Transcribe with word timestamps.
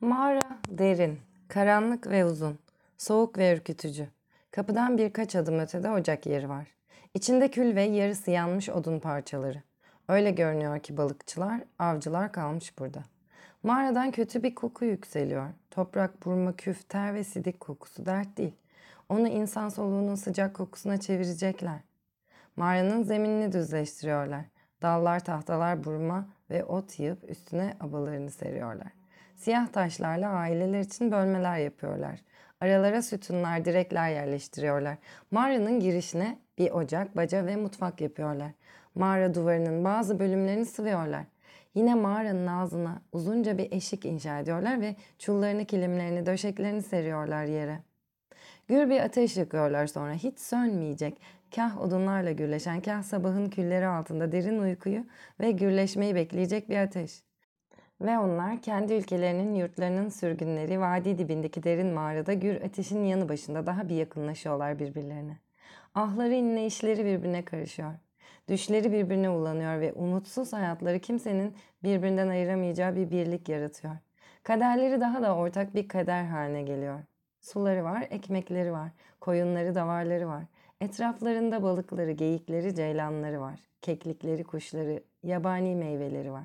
Mağara 0.00 0.40
derin, 0.68 1.18
karanlık 1.48 2.10
ve 2.10 2.24
uzun, 2.24 2.58
soğuk 2.98 3.38
ve 3.38 3.54
ürkütücü. 3.54 4.08
Kapıdan 4.50 4.98
birkaç 4.98 5.36
adım 5.36 5.58
ötede 5.58 5.90
ocak 5.90 6.26
yeri 6.26 6.48
var. 6.48 6.66
İçinde 7.14 7.50
kül 7.50 7.76
ve 7.76 7.82
yarısı 7.82 8.30
yanmış 8.30 8.68
odun 8.68 8.98
parçaları. 8.98 9.62
Öyle 10.08 10.30
görünüyor 10.30 10.78
ki 10.78 10.96
balıkçılar, 10.96 11.60
avcılar 11.78 12.32
kalmış 12.32 12.78
burada. 12.78 13.02
Mağaradan 13.62 14.10
kötü 14.10 14.42
bir 14.42 14.54
koku 14.54 14.84
yükseliyor. 14.84 15.48
Toprak, 15.70 16.26
burma, 16.26 16.56
küf, 16.56 16.88
ter 16.88 17.14
ve 17.14 17.24
sidik 17.24 17.60
kokusu 17.60 18.06
dert 18.06 18.36
değil. 18.36 18.54
Onu 19.08 19.28
insan 19.28 19.68
soluğunun 19.68 20.14
sıcak 20.14 20.54
kokusuna 20.54 21.00
çevirecekler. 21.00 21.80
Mağaranın 22.56 23.02
zeminini 23.02 23.52
düzleştiriyorlar. 23.52 24.44
Dallar, 24.82 25.24
tahtalar, 25.24 25.84
burma 25.84 26.28
ve 26.50 26.64
ot 26.64 27.00
yığıp 27.00 27.30
üstüne 27.30 27.76
abalarını 27.80 28.30
seriyorlar. 28.30 28.97
Siyah 29.38 29.66
taşlarla 29.66 30.28
aileler 30.28 30.80
için 30.80 31.12
bölmeler 31.12 31.58
yapıyorlar. 31.58 32.20
Aralara 32.60 33.02
sütunlar, 33.02 33.64
direkler 33.64 34.10
yerleştiriyorlar. 34.10 34.96
Mağaranın 35.30 35.80
girişine 35.80 36.38
bir 36.58 36.70
ocak, 36.70 37.16
baca 37.16 37.46
ve 37.46 37.56
mutfak 37.56 38.00
yapıyorlar. 38.00 38.50
Mağara 38.94 39.34
duvarının 39.34 39.84
bazı 39.84 40.18
bölümlerini 40.18 40.66
sıvıyorlar. 40.66 41.24
Yine 41.74 41.94
mağaranın 41.94 42.46
ağzına 42.46 43.02
uzunca 43.12 43.58
bir 43.58 43.72
eşik 43.72 44.04
inşa 44.04 44.38
ediyorlar 44.38 44.80
ve 44.80 44.96
çullarını, 45.18 45.64
kilimlerini, 45.64 46.26
döşeklerini 46.26 46.82
seriyorlar 46.82 47.44
yere. 47.44 47.78
Gür 48.68 48.90
bir 48.90 49.00
ateş 49.00 49.36
yakıyorlar 49.36 49.86
sonra 49.86 50.12
hiç 50.12 50.38
sönmeyecek. 50.38 51.20
Kah 51.54 51.80
odunlarla 51.80 52.32
gürleşen, 52.32 52.80
kah 52.80 53.02
sabahın 53.02 53.50
külleri 53.50 53.86
altında 53.86 54.32
derin 54.32 54.58
uykuyu 54.58 55.04
ve 55.40 55.50
gürleşmeyi 55.50 56.14
bekleyecek 56.14 56.68
bir 56.68 56.76
ateş. 56.76 57.27
Ve 58.00 58.18
onlar 58.18 58.62
kendi 58.62 58.94
ülkelerinin 58.94 59.54
yurtlarının 59.54 60.08
sürgünleri 60.08 60.80
vadi 60.80 61.18
dibindeki 61.18 61.62
derin 61.62 61.86
mağarada 61.86 62.32
gür 62.32 62.60
ateşin 62.62 63.04
yanı 63.04 63.28
başında 63.28 63.66
daha 63.66 63.88
bir 63.88 63.94
yakınlaşıyorlar 63.94 64.78
birbirlerine. 64.78 65.36
Ahları 65.94 66.34
inleyişleri 66.34 67.04
birbirine 67.04 67.44
karışıyor. 67.44 67.92
Düşleri 68.48 68.92
birbirine 68.92 69.30
ulanıyor 69.30 69.80
ve 69.80 69.92
umutsuz 69.92 70.52
hayatları 70.52 70.98
kimsenin 70.98 71.54
birbirinden 71.82 72.28
ayıramayacağı 72.28 72.96
bir 72.96 73.10
birlik 73.10 73.48
yaratıyor. 73.48 73.94
Kaderleri 74.42 75.00
daha 75.00 75.22
da 75.22 75.36
ortak 75.36 75.74
bir 75.74 75.88
kader 75.88 76.24
haline 76.24 76.62
geliyor. 76.62 77.00
Suları 77.40 77.84
var, 77.84 78.06
ekmekleri 78.10 78.72
var, 78.72 78.90
koyunları, 79.20 79.74
davarları 79.74 80.28
var. 80.28 80.42
Etraflarında 80.80 81.62
balıkları, 81.62 82.10
geyikleri, 82.10 82.74
ceylanları 82.74 83.40
var. 83.40 83.60
Keklikleri, 83.82 84.44
kuşları, 84.44 85.02
yabani 85.22 85.74
meyveleri 85.74 86.32
var. 86.32 86.44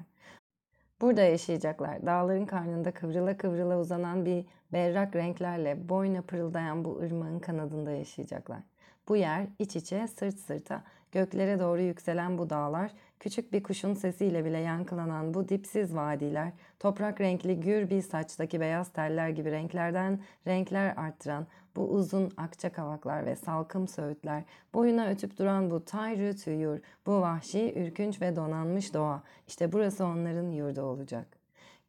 Burada 1.03 1.21
yaşayacaklar. 1.21 2.05
Dağların 2.05 2.45
karnında 2.45 2.91
kıvrıla 2.91 3.37
kıvrıla 3.37 3.79
uzanan 3.79 4.25
bir 4.25 4.45
berrak 4.73 5.15
renklerle 5.15 5.89
boyna 5.89 6.21
pırıldayan 6.21 6.85
bu 6.85 6.99
ırmağın 6.99 7.39
kanadında 7.39 7.91
yaşayacaklar. 7.91 8.59
Bu 9.07 9.15
yer 9.15 9.47
iç 9.59 9.75
içe 9.75 10.07
sırt 10.07 10.39
sırta 10.39 10.83
göklere 11.11 11.59
doğru 11.59 11.81
yükselen 11.81 12.37
bu 12.37 12.49
dağlar, 12.49 12.91
küçük 13.19 13.53
bir 13.53 13.63
kuşun 13.63 13.93
sesiyle 13.93 14.45
bile 14.45 14.57
yankılanan 14.57 15.33
bu 15.33 15.49
dipsiz 15.49 15.95
vadiler, 15.95 16.51
toprak 16.79 17.21
renkli 17.21 17.59
gür 17.59 17.89
bir 17.89 18.01
saçtaki 18.01 18.59
beyaz 18.59 18.93
teller 18.93 19.29
gibi 19.29 19.51
renklerden 19.51 20.19
renkler 20.47 20.93
arttıran 20.97 21.47
bu 21.75 21.81
uzun 21.81 22.31
akça 22.37 22.71
kavaklar 22.71 23.25
ve 23.25 23.35
salkım 23.35 23.87
söğütler, 23.87 24.43
boyuna 24.73 25.07
ötüp 25.07 25.39
duran 25.39 25.71
bu 25.71 25.85
tayrı 25.85 26.35
tüyür, 26.35 26.81
bu 27.05 27.11
vahşi, 27.11 27.73
ürkünç 27.75 28.21
ve 28.21 28.35
donanmış 28.35 28.93
doğa, 28.93 29.23
işte 29.47 29.71
burası 29.71 30.05
onların 30.05 30.51
yurdu 30.51 30.81
olacak. 30.81 31.27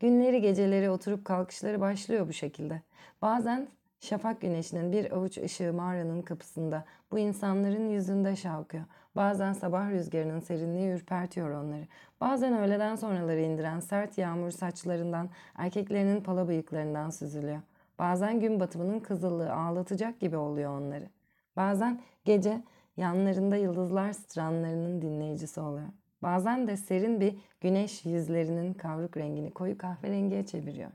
Günleri 0.01 0.41
geceleri 0.41 0.91
oturup 0.91 1.25
kalkışları 1.25 1.81
başlıyor 1.81 2.29
bu 2.29 2.33
şekilde. 2.33 2.83
Bazen 3.23 3.69
şafak 4.01 4.41
güneşinin 4.41 4.93
bir 4.93 5.13
avuç 5.13 5.39
ışığı 5.39 5.73
mağaranın 5.73 6.23
kapısında 6.23 6.85
bu 7.13 7.19
insanların 7.19 7.89
yüzünde 7.89 8.37
şavkıyor. 8.37 8.85
Bazen 9.17 9.53
sabah 9.53 9.91
rüzgarının 9.91 10.41
serinliği 10.41 10.89
ürpertiyor 10.89 11.51
onları. 11.51 11.87
Bazen 12.21 12.59
öğleden 12.59 12.97
sonraları 12.97 13.41
indiren 13.41 13.81
sert 13.81 14.19
yağmur 14.19 14.51
saçlarından, 14.51 15.29
erkeklerinin 15.57 16.21
pala 16.21 16.49
bıyıklarından 16.49 17.11
süzülüyor. 17.11 17.61
Bazen 17.99 18.41
gün 18.41 18.61
batımının 18.61 19.01
kızıllığı 19.01 19.53
ağlatacak 19.53 20.21
gibi 20.21 20.37
oluyor 20.37 20.81
onları. 20.81 21.09
Bazen 21.57 22.01
gece 22.25 22.63
yanlarında 22.97 23.57
yıldızlar 23.57 24.13
stranlarının 24.13 25.03
dinleyicisi 25.03 25.61
oluyor. 25.61 25.89
Bazen 26.23 26.69
de 26.69 26.77
serin 26.77 27.21
bir 27.21 27.37
güneş 27.61 28.05
yüzlerinin 28.05 28.75
kavruk 28.75 29.17
rengini 29.17 29.51
koyu 29.51 29.79
kahverengiye 29.79 30.47
çeviriyor. 30.47 30.91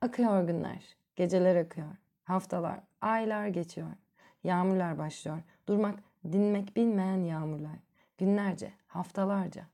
Akıyor 0.00 0.42
günler, 0.42 0.96
geceler 1.16 1.56
akıyor, 1.56 1.88
haftalar, 2.24 2.80
aylar 3.00 3.46
geçiyor. 3.46 3.88
Yağmurlar 4.44 4.98
başlıyor. 4.98 5.38
Durmak, 5.68 5.98
dinmek 6.32 6.76
bilmeyen 6.76 7.24
yağmurlar. 7.24 7.76
Günlerce, 8.18 8.72
haftalarca. 8.86 9.64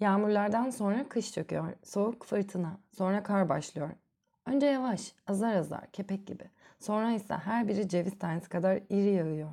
Yağmurlardan 0.00 0.70
sonra 0.70 1.08
kış 1.08 1.32
çöküyor. 1.32 1.72
Soğuk 1.82 2.24
fırtına. 2.24 2.78
Sonra 2.90 3.22
kar 3.22 3.48
başlıyor. 3.48 3.90
Önce 4.46 4.66
yavaş, 4.66 5.12
azar 5.26 5.54
azar, 5.54 5.86
kepek 5.92 6.26
gibi. 6.26 6.44
Sonra 6.78 7.12
ise 7.12 7.34
her 7.34 7.68
biri 7.68 7.88
ceviz 7.88 8.18
tanesi 8.18 8.48
kadar 8.48 8.80
iri 8.90 9.10
yağıyor. 9.10 9.50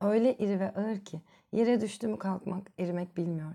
Öyle 0.00 0.36
iri 0.36 0.60
ve 0.60 0.74
ağır 0.74 0.98
ki 0.98 1.20
yere 1.52 1.80
düştü 1.80 2.08
mü 2.08 2.18
kalkmak, 2.18 2.72
erimek 2.78 3.16
bilmiyor. 3.16 3.52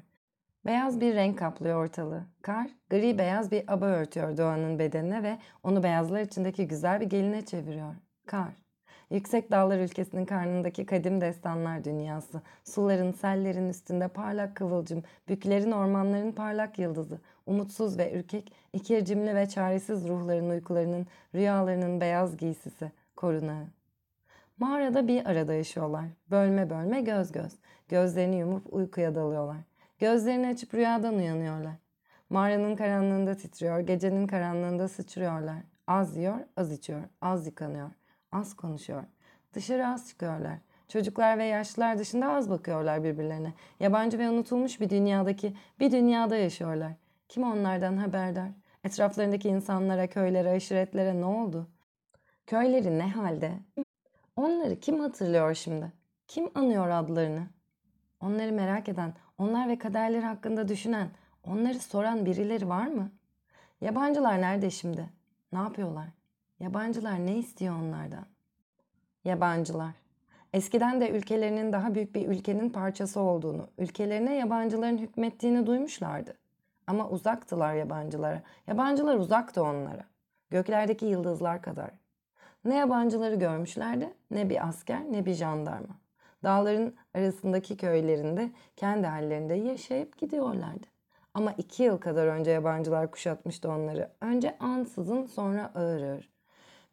Beyaz 0.66 1.02
bir 1.02 1.16
renk 1.16 1.40
kaplıyor 1.40 1.84
ortalığı. 1.84 2.24
Kar, 2.41 2.70
gri 2.90 3.18
beyaz 3.18 3.52
bir 3.52 3.74
aba 3.74 3.86
örtüyor 3.86 4.38
doğanın 4.38 4.80
bedenine 4.80 5.24
ve 5.24 5.40
onu 5.64 5.84
beyazlar 5.84 6.22
içindeki 6.22 6.68
güzel 6.68 7.02
bir 7.02 7.06
geline 7.06 7.46
çeviriyor. 7.46 7.96
Kar. 8.25 8.53
Yüksek 9.11 9.51
dağlar 9.51 9.79
ülkesinin 9.79 10.25
karnındaki 10.25 10.85
kadim 10.85 11.22
destanlar 11.22 11.83
dünyası, 11.83 12.41
suların, 12.63 13.11
sellerin 13.11 13.69
üstünde 13.69 14.07
parlak 14.07 14.55
kıvılcım, 14.55 15.03
büklerin, 15.29 15.72
ormanların 15.72 16.31
parlak 16.31 16.79
yıldızı, 16.79 17.19
umutsuz 17.45 17.97
ve 17.97 18.19
ürkek, 18.19 18.53
ikircimli 18.73 19.35
ve 19.35 19.49
çaresiz 19.49 20.07
ruhların 20.07 20.49
uykularının, 20.49 21.07
rüyalarının 21.35 22.01
beyaz 22.01 22.38
giysisi, 22.38 22.91
korunağı. 23.16 23.66
Mağarada 24.57 25.07
bir 25.07 25.25
arada 25.25 25.53
yaşıyorlar. 25.53 26.05
Bölme 26.31 26.69
bölme 26.69 27.01
göz 27.01 27.31
göz. 27.31 27.51
Gözlerini 27.89 28.35
yumup 28.39 28.73
uykuya 28.73 29.16
dalıyorlar. 29.16 29.57
Gözlerini 29.99 30.47
açıp 30.47 30.73
rüyadan 30.73 31.16
uyanıyorlar. 31.16 31.75
Mağaranın 32.29 32.75
karanlığında 32.75 33.35
titriyor, 33.35 33.79
gecenin 33.79 34.28
karanlığında 34.28 34.88
sıçrıyorlar. 34.88 35.57
Az 35.88 36.17
yiyor, 36.17 36.38
az 36.57 36.72
içiyor, 36.72 37.01
az 37.22 37.45
yıkanıyor, 37.47 37.89
az 38.31 38.56
konuşuyor. 38.56 39.03
Dışarı 39.53 39.88
az 39.88 40.09
çıkıyorlar. 40.09 40.58
Çocuklar 40.88 41.38
ve 41.38 41.46
yaşlılar 41.46 42.00
dışında 42.00 42.31
az 42.31 42.50
bakıyorlar 42.50 43.03
birbirlerine. 43.03 43.53
Yabancı 43.80 44.19
ve 44.19 44.30
unutulmuş 44.30 44.81
bir 44.81 44.90
dünyadaki 44.90 45.56
bir 45.80 45.92
dünyada 45.92 46.36
yaşıyorlar. 46.36 46.91
Kim 47.30 47.44
onlardan 47.44 47.97
haberdar? 47.97 48.47
Etraflarındaki 48.84 49.50
insanlara, 49.50 50.08
köylere, 50.08 50.50
aşiretlere 50.50 51.22
ne 51.22 51.25
oldu? 51.25 51.68
Köyleri 52.47 53.00
ne 53.00 53.09
halde? 53.09 53.52
Onları 54.36 54.80
kim 54.80 55.00
hatırlıyor 55.00 55.53
şimdi? 55.53 55.91
Kim 56.28 56.52
anıyor 56.56 56.90
adlarını? 56.90 57.47
Onları 58.22 58.52
merak 58.52 58.90
eden, 58.90 59.14
onlar 59.38 59.70
ve 59.70 59.78
kaderleri 59.78 60.25
hakkında 60.25 60.68
düşünen, 60.68 61.09
onları 61.44 61.80
soran 61.80 62.25
birileri 62.25 62.70
var 62.70 62.88
mı? 62.88 63.12
Yabancılar 63.81 64.41
nerede 64.41 64.70
şimdi? 64.70 65.09
Ne 65.53 65.59
yapıyorlar? 65.59 66.08
Yabancılar 66.61 67.25
ne 67.25 67.38
istiyor 67.38 67.75
onlardan? 67.75 68.25
Yabancılar. 69.23 69.91
Eskiden 70.53 71.01
de 71.01 71.09
ülkelerinin 71.09 71.73
daha 71.73 71.95
büyük 71.95 72.16
bir 72.16 72.27
ülkenin 72.27 72.69
parçası 72.69 73.19
olduğunu, 73.19 73.67
ülkelerine 73.77 74.35
yabancıların 74.35 74.97
hükmettiğini 74.97 75.67
duymuşlardı. 75.67 76.33
Ama 76.88 77.09
uzaktılar 77.09 77.73
yabancılara. 77.73 78.41
Yabancılar 78.67 79.16
uzaktı 79.16 79.63
onlara. 79.63 80.05
Göklerdeki 80.49 81.05
yıldızlar 81.05 81.61
kadar. 81.61 81.91
Ne 82.66 82.75
yabancıları 82.75 83.35
görmüşlerdi, 83.35 84.14
ne 84.31 84.49
bir 84.49 84.67
asker, 84.67 85.02
ne 85.11 85.25
bir 85.25 85.34
jandarma. 85.34 85.96
Dağların 86.43 86.96
arasındaki 87.14 87.78
köylerinde 87.78 88.52
kendi 88.75 89.07
hallerinde 89.07 89.53
yaşayıp 89.53 90.17
gidiyorlardı. 90.17 90.87
Ama 91.34 91.52
iki 91.52 91.84
yıl 91.84 91.97
kadar 91.97 92.28
önce 92.28 92.52
yabancılar 92.52 93.11
kuşatmıştı 93.11 93.69
onları. 93.69 94.11
Önce 94.22 94.57
ansızın 94.59 95.25
sonra 95.25 95.72
ağır 95.75 96.02
ağır. 96.02 96.30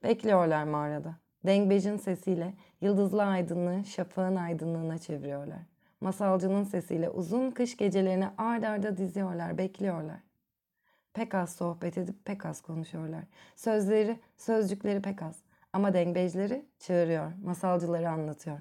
Bekliyorlar 0.02 0.64
mağarada. 0.64 1.16
Dengbej'in 1.46 1.96
sesiyle 1.96 2.54
yıldızlı 2.80 3.22
aydınlığı 3.22 3.84
şafağın 3.84 4.36
aydınlığına 4.36 4.98
çeviriyorlar. 4.98 5.58
Masalcının 6.00 6.64
sesiyle 6.64 7.10
uzun 7.10 7.50
kış 7.50 7.76
gecelerini 7.76 8.28
ard 8.38 8.62
arda 8.62 8.96
diziyorlar, 8.96 9.58
bekliyorlar. 9.58 10.16
Pek 11.14 11.34
az 11.34 11.56
sohbet 11.56 11.98
edip 11.98 12.24
pek 12.24 12.46
az 12.46 12.60
konuşuyorlar. 12.60 13.24
Sözleri, 13.56 14.18
sözcükleri 14.36 15.02
pek 15.02 15.22
az. 15.22 15.36
Ama 15.72 15.94
dengbejleri 15.94 16.64
çağırıyor, 16.78 17.32
masalcıları 17.44 18.10
anlatıyor. 18.10 18.58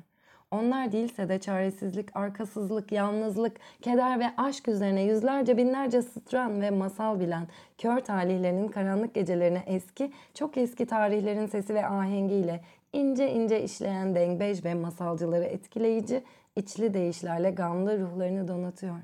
Onlar 0.52 0.92
değilse 0.92 1.30
de 1.30 1.40
çaresizlik, 1.40 2.16
arkasızlık, 2.16 2.92
yalnızlık, 2.92 3.58
keder 3.82 4.20
ve 4.20 4.26
aşk 4.38 4.68
üzerine 4.68 5.04
yüzlerce 5.04 5.58
binlerce 5.58 6.02
sıtran 6.02 6.62
ve 6.62 6.70
masal 6.70 7.20
bilen 7.20 7.48
kör 7.78 8.00
talihlerinin 8.00 8.68
karanlık 8.68 9.14
gecelerine 9.14 9.64
eski, 9.66 10.12
çok 10.34 10.58
eski 10.58 10.86
tarihlerin 10.86 11.46
sesi 11.46 11.76
ve 11.76 11.86
ahengiyle 11.86 12.62
ince 12.94 13.32
ince 13.32 13.64
işleyen 13.64 14.16
dengbej 14.16 14.66
ve 14.66 14.74
masalcıları 14.74 15.44
etkileyici, 15.44 16.24
içli 16.56 16.94
deyişlerle 16.94 17.52
gamlı 17.52 18.00
ruhlarını 18.00 18.48
donatıyor. 18.48 18.96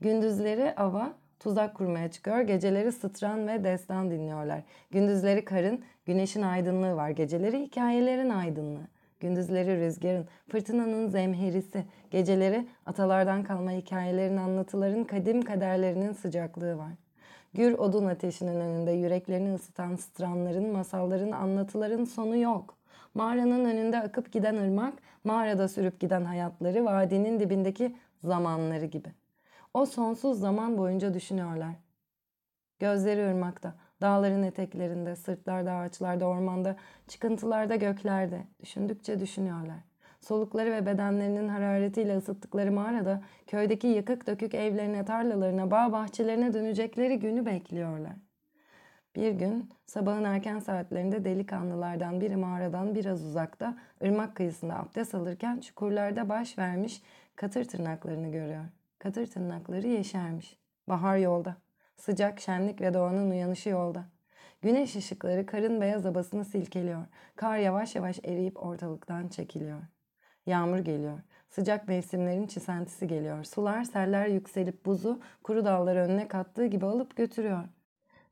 Gündüzleri 0.00 0.74
ava, 0.76 1.12
tuzak 1.40 1.74
kurmaya 1.74 2.10
çıkıyor. 2.10 2.40
Geceleri 2.40 2.92
sıtran 2.92 3.48
ve 3.48 3.64
destan 3.64 4.10
dinliyorlar. 4.10 4.62
Gündüzleri 4.90 5.44
karın, 5.44 5.84
güneşin 6.06 6.42
aydınlığı 6.42 6.96
var. 6.96 7.10
Geceleri 7.10 7.60
hikayelerin 7.60 8.30
aydınlığı. 8.30 8.93
Gündüzleri 9.24 9.80
rüzgarın, 9.80 10.26
fırtınanın 10.48 11.08
zemherisi. 11.08 11.84
Geceleri 12.10 12.66
atalardan 12.86 13.44
kalma 13.44 13.70
hikayelerin, 13.70 14.36
anlatıların, 14.36 15.04
kadim 15.04 15.42
kaderlerinin 15.42 16.12
sıcaklığı 16.12 16.78
var. 16.78 16.92
Gür 17.54 17.72
odun 17.72 18.06
ateşinin 18.06 18.60
önünde 18.60 18.90
yüreklerini 18.90 19.54
ısıtan 19.54 19.96
stranların, 19.96 20.72
masalların, 20.72 21.30
anlatıların 21.30 22.04
sonu 22.04 22.36
yok. 22.36 22.74
Mağaranın 23.14 23.64
önünde 23.64 24.00
akıp 24.00 24.32
giden 24.32 24.56
ırmak, 24.56 24.94
mağarada 25.24 25.68
sürüp 25.68 26.00
giden 26.00 26.24
hayatları, 26.24 26.84
vadinin 26.84 27.40
dibindeki 27.40 27.96
zamanları 28.24 28.86
gibi. 28.86 29.08
O 29.74 29.86
sonsuz 29.86 30.40
zaman 30.40 30.78
boyunca 30.78 31.14
düşünüyorlar. 31.14 31.74
Gözleri 32.78 33.26
ırmakta, 33.26 33.74
dağların 34.04 34.42
eteklerinde, 34.42 35.16
sırtlarda, 35.16 35.72
ağaçlarda, 35.72 36.26
ormanda, 36.26 36.76
çıkıntılarda, 37.08 37.76
göklerde. 37.76 38.42
Düşündükçe 38.62 39.20
düşünüyorlar. 39.20 39.78
Solukları 40.20 40.72
ve 40.72 40.86
bedenlerinin 40.86 41.48
hararetiyle 41.48 42.16
ısıttıkları 42.16 42.72
mağarada, 42.72 43.22
köydeki 43.46 43.86
yıkık 43.86 44.26
dökük 44.26 44.54
evlerine, 44.54 45.04
tarlalarına, 45.04 45.70
bağ 45.70 45.92
bahçelerine 45.92 46.54
dönecekleri 46.54 47.18
günü 47.18 47.46
bekliyorlar. 47.46 48.12
Bir 49.16 49.32
gün 49.32 49.70
sabahın 49.86 50.24
erken 50.24 50.58
saatlerinde 50.58 51.24
delikanlılardan 51.24 52.20
biri 52.20 52.36
mağaradan 52.36 52.94
biraz 52.94 53.24
uzakta 53.24 53.76
ırmak 54.04 54.36
kıyısında 54.36 54.78
abdest 54.78 55.14
alırken 55.14 55.60
çukurlarda 55.60 56.28
baş 56.28 56.58
vermiş 56.58 57.02
katır 57.36 57.64
tırnaklarını 57.64 58.32
görüyor. 58.32 58.64
Katır 58.98 59.26
tırnakları 59.26 59.86
yeşermiş. 59.86 60.58
Bahar 60.88 61.16
yolda. 61.16 61.63
Sıcak, 61.96 62.40
şenlik 62.40 62.80
ve 62.80 62.94
doğanın 62.94 63.30
uyanışı 63.30 63.68
yolda. 63.68 64.04
Güneş 64.62 64.96
ışıkları 64.96 65.46
karın 65.46 65.80
beyaz 65.80 66.06
abasını 66.06 66.44
silkeliyor. 66.44 67.06
Kar 67.36 67.58
yavaş 67.58 67.94
yavaş 67.94 68.20
eriyip 68.24 68.62
ortalıktan 68.66 69.28
çekiliyor. 69.28 69.80
Yağmur 70.46 70.78
geliyor. 70.78 71.18
Sıcak 71.48 71.88
mevsimlerin 71.88 72.46
çisentisi 72.46 73.06
geliyor. 73.06 73.44
Sular, 73.44 73.84
seller 73.84 74.26
yükselip 74.26 74.86
buzu 74.86 75.20
kuru 75.42 75.64
dalları 75.64 75.98
önüne 75.98 76.28
kattığı 76.28 76.66
gibi 76.66 76.86
alıp 76.86 77.16
götürüyor. 77.16 77.64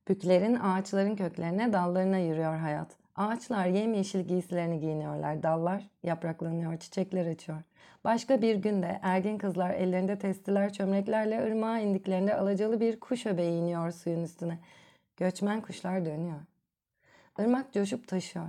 Büklerin 0.08 0.54
ağaçların 0.54 1.16
köklerine, 1.16 1.72
dallarına 1.72 2.18
yürüyor 2.18 2.56
hayat. 2.56 3.01
Ağaçlar 3.16 3.66
yemyeşil 3.66 4.20
giysilerini 4.20 4.80
giyiniyorlar. 4.80 5.42
Dallar 5.42 5.90
yapraklanıyor, 6.02 6.76
çiçekler 6.76 7.26
açıyor. 7.26 7.58
Başka 8.04 8.42
bir 8.42 8.54
günde 8.56 8.98
ergin 9.02 9.38
kızlar 9.38 9.70
ellerinde 9.70 10.18
testiler, 10.18 10.72
çömleklerle 10.72 11.46
ırmağa 11.46 11.78
indiklerinde 11.78 12.36
alacalı 12.36 12.80
bir 12.80 13.00
kuş 13.00 13.26
öbeği 13.26 13.60
iniyor 13.60 13.90
suyun 13.90 14.22
üstüne. 14.22 14.58
Göçmen 15.16 15.60
kuşlar 15.60 16.04
dönüyor. 16.04 16.40
Irmak 17.38 17.72
coşup 17.72 18.08
taşıyor. 18.08 18.46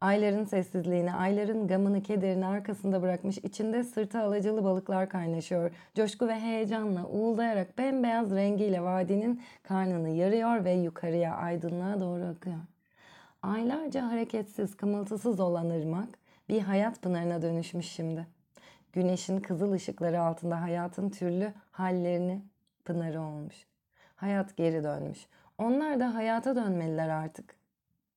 Ayların 0.00 0.44
sessizliğini, 0.44 1.14
ayların 1.14 1.66
gamını, 1.66 2.02
kederini 2.02 2.46
arkasında 2.46 3.02
bırakmış, 3.02 3.38
içinde 3.38 3.84
sırtı 3.84 4.20
alacalı 4.20 4.64
balıklar 4.64 5.08
kaynaşıyor. 5.08 5.70
Coşku 5.94 6.28
ve 6.28 6.40
heyecanla 6.40 7.06
uğuldayarak 7.06 7.78
bembeyaz 7.78 8.30
rengiyle 8.30 8.82
vadinin 8.82 9.42
karnını 9.62 10.08
yarıyor 10.10 10.64
ve 10.64 10.72
yukarıya, 10.72 11.34
aydınlığa 11.36 12.00
doğru 12.00 12.24
akıyor. 12.24 12.58
Aylarca 13.44 14.10
hareketsiz, 14.10 14.76
kımıltısız 14.76 15.40
olan 15.40 15.70
ırmak 15.70 16.08
bir 16.48 16.60
hayat 16.60 17.02
pınarına 17.02 17.42
dönüşmüş 17.42 17.86
şimdi. 17.86 18.26
Güneşin 18.92 19.40
kızıl 19.40 19.72
ışıkları 19.72 20.22
altında 20.22 20.60
hayatın 20.60 21.10
türlü 21.10 21.52
hallerini 21.70 22.42
pınarı 22.84 23.20
olmuş. 23.22 23.66
Hayat 24.16 24.56
geri 24.56 24.84
dönmüş. 24.84 25.26
Onlar 25.58 26.00
da 26.00 26.14
hayata 26.14 26.56
dönmeliler 26.56 27.08
artık. 27.08 27.56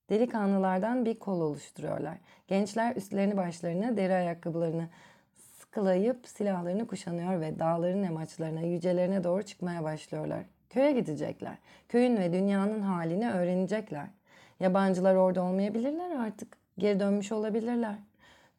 Delikanlılardan 0.10 1.06
bir 1.06 1.20
kol 1.20 1.42
oluşturuyorlar. 1.42 2.18
Gençler 2.48 2.96
üstlerini 2.96 3.38
başlarına, 3.38 3.98
deri 3.98 4.14
ayakkabılarını 4.14 4.90
sıkılayıp 5.60 6.28
silahlarını 6.28 6.88
kuşanıyor 6.88 7.42
ve 7.42 7.60
dağların 7.60 8.04
emaçlarına, 8.04 8.62
yücelerine 8.62 9.24
doğru 9.24 9.44
çıkmaya 9.44 9.84
başlıyorlar. 9.84 10.44
Köye 10.70 10.92
gidecekler. 10.92 11.58
Köyün 11.90 12.18
ve 12.18 12.34
dünyanın 12.34 12.82
halini 12.82 13.32
öğrenecekler. 13.32 14.08
Yabancılar 14.60 15.16
orada 15.16 15.44
olmayabilirler 15.44 16.16
artık. 16.16 16.58
Geri 16.78 17.00
dönmüş 17.00 17.32
olabilirler. 17.32 17.96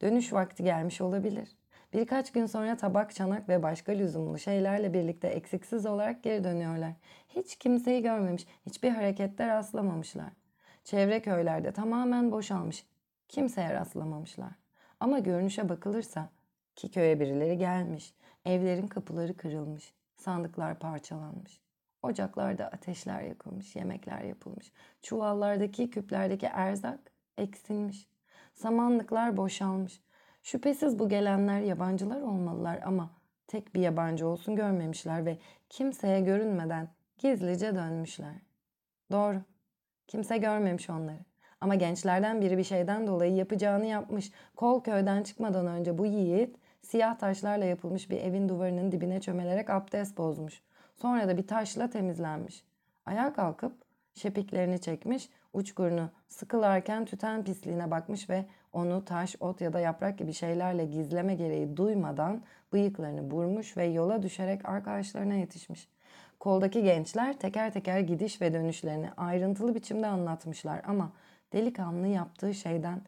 Dönüş 0.01 0.33
vakti 0.33 0.63
gelmiş 0.63 1.01
olabilir. 1.01 1.49
Birkaç 1.93 2.31
gün 2.31 2.45
sonra 2.45 2.77
tabak, 2.77 3.15
çanak 3.15 3.49
ve 3.49 3.63
başka 3.63 3.91
lüzumlu 3.91 4.37
şeylerle 4.39 4.93
birlikte 4.93 5.27
eksiksiz 5.27 5.85
olarak 5.85 6.23
geri 6.23 6.43
dönüyorlar. 6.43 6.91
Hiç 7.29 7.55
kimseyi 7.55 8.01
görmemiş, 8.01 8.47
hiçbir 8.65 8.89
harekette 8.89 9.47
rastlamamışlar. 9.47 10.29
Çevre 10.83 11.21
köylerde 11.21 11.71
tamamen 11.71 12.31
boşalmış. 12.31 12.85
Kimseye 13.27 13.73
rastlamamışlar. 13.73 14.51
Ama 14.99 15.19
görünüşe 15.19 15.69
bakılırsa 15.69 16.29
ki 16.75 16.91
köye 16.91 17.19
birileri 17.19 17.57
gelmiş. 17.57 18.13
Evlerin 18.45 18.87
kapıları 18.87 19.37
kırılmış. 19.37 19.93
Sandıklar 20.15 20.79
parçalanmış. 20.79 21.61
Ocaklarda 22.03 22.67
ateşler 22.67 23.21
yakılmış, 23.21 23.75
yemekler 23.75 24.21
yapılmış. 24.21 24.71
Çuvallardaki, 25.01 25.89
küplerdeki 25.89 26.45
erzak 26.45 26.99
eksilmiş. 27.37 28.07
Samanlıklar 28.53 29.37
boşalmış. 29.37 30.01
Şüphesiz 30.43 30.99
bu 30.99 31.09
gelenler 31.09 31.61
yabancılar 31.61 32.21
olmalılar 32.21 32.79
ama 32.85 33.09
tek 33.47 33.75
bir 33.75 33.81
yabancı 33.81 34.27
olsun 34.27 34.55
görmemişler 34.55 35.25
ve 35.25 35.37
kimseye 35.69 36.21
görünmeden 36.21 36.89
gizlice 37.17 37.75
dönmüşler. 37.75 38.35
Doğru. 39.11 39.41
Kimse 40.07 40.37
görmemiş 40.37 40.89
onları. 40.89 41.19
Ama 41.61 41.75
gençlerden 41.75 42.41
biri 42.41 42.57
bir 42.57 42.63
şeyden 42.63 43.07
dolayı 43.07 43.35
yapacağını 43.35 43.85
yapmış. 43.85 44.31
Kol 44.55 44.83
köyden 44.83 45.23
çıkmadan 45.23 45.67
önce 45.67 45.97
bu 45.97 46.05
yiğit 46.05 46.57
siyah 46.81 47.19
taşlarla 47.19 47.65
yapılmış 47.65 48.09
bir 48.09 48.17
evin 48.17 48.49
duvarının 48.49 48.91
dibine 48.91 49.21
çömelerek 49.21 49.69
abdest 49.69 50.17
bozmuş. 50.17 50.61
Sonra 51.01 51.27
da 51.27 51.37
bir 51.37 51.47
taşla 51.47 51.89
temizlenmiş. 51.89 52.63
Ayağa 53.05 53.33
kalkıp 53.33 53.73
şepiklerini 54.13 54.81
çekmiş, 54.81 55.29
uçkurunu 55.53 56.09
sıkılarken 56.27 57.05
tüten 57.05 57.43
pisliğine 57.43 57.91
bakmış 57.91 58.29
ve 58.29 58.45
onu 58.73 59.05
taş, 59.05 59.35
ot 59.39 59.61
ya 59.61 59.73
da 59.73 59.79
yaprak 59.79 60.17
gibi 60.17 60.33
şeylerle 60.33 60.85
gizleme 60.85 61.35
gereği 61.35 61.77
duymadan 61.77 62.41
bıyıklarını 62.73 63.31
burmuş 63.31 63.77
ve 63.77 63.85
yola 63.85 64.23
düşerek 64.23 64.69
arkadaşlarına 64.69 65.33
yetişmiş. 65.33 65.89
Koldaki 66.39 66.83
gençler 66.83 67.39
teker 67.39 67.73
teker 67.73 67.99
gidiş 67.99 68.41
ve 68.41 68.53
dönüşlerini 68.53 69.09
ayrıntılı 69.17 69.75
biçimde 69.75 70.07
anlatmışlar 70.07 70.81
ama 70.85 71.11
delikanlı 71.53 72.07
yaptığı 72.07 72.53
şeyden 72.53 73.01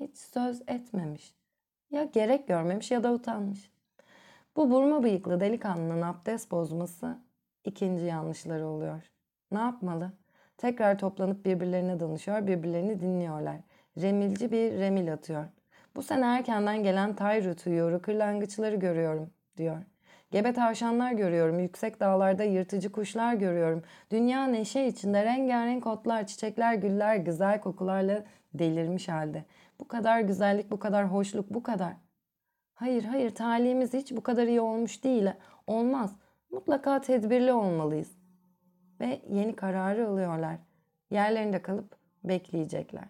hiç 0.00 0.18
söz 0.18 0.62
etmemiş. 0.66 1.34
Ya 1.90 2.04
gerek 2.04 2.48
görmemiş 2.48 2.90
ya 2.90 3.02
da 3.02 3.12
utanmış. 3.12 3.70
Bu 4.56 4.70
burma 4.70 5.02
bıyıklı 5.02 5.40
delikanlının 5.40 6.02
abdest 6.02 6.50
bozması 6.50 7.25
ikinci 7.66 8.04
yanlışları 8.04 8.66
oluyor. 8.66 9.10
Ne 9.52 9.58
yapmalı? 9.58 10.12
Tekrar 10.58 10.98
toplanıp 10.98 11.44
birbirlerine 11.44 12.00
danışıyor, 12.00 12.46
birbirlerini 12.46 13.00
dinliyorlar. 13.00 13.56
Remilci 14.02 14.52
bir 14.52 14.72
remil 14.72 15.12
atıyor. 15.12 15.44
Bu 15.96 16.02
sene 16.02 16.26
erkenden 16.26 16.82
gelen 16.82 17.14
Tayrut 17.14 17.66
uyuyoru, 17.66 18.02
kırlangıçları 18.02 18.76
görüyorum, 18.76 19.30
diyor. 19.56 19.82
Gebe 20.30 20.52
tavşanlar 20.52 21.12
görüyorum, 21.12 21.58
yüksek 21.58 22.00
dağlarda 22.00 22.44
yırtıcı 22.44 22.92
kuşlar 22.92 23.34
görüyorum. 23.34 23.82
Dünya 24.10 24.46
neşe 24.46 24.86
içinde 24.86 25.24
rengarenk 25.24 25.86
otlar, 25.86 26.26
çiçekler, 26.26 26.74
güller, 26.74 27.16
güzel 27.16 27.60
kokularla 27.60 28.24
delirmiş 28.54 29.08
halde. 29.08 29.44
Bu 29.80 29.88
kadar 29.88 30.20
güzellik, 30.20 30.70
bu 30.70 30.78
kadar 30.78 31.12
hoşluk, 31.12 31.50
bu 31.50 31.62
kadar. 31.62 31.92
Hayır, 32.74 33.04
hayır, 33.04 33.34
talihimiz 33.34 33.94
hiç 33.94 34.12
bu 34.12 34.22
kadar 34.22 34.46
iyi 34.46 34.60
olmuş 34.60 35.04
değil. 35.04 35.30
Olmaz. 35.66 36.16
Mutlaka 36.56 37.00
tedbirli 37.00 37.52
olmalıyız. 37.52 38.10
Ve 39.00 39.20
yeni 39.30 39.56
kararı 39.56 40.08
alıyorlar. 40.08 40.56
Yerlerinde 41.10 41.62
kalıp 41.62 41.96
bekleyecekler. 42.24 43.04